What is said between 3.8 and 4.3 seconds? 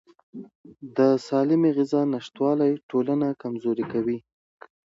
کوي.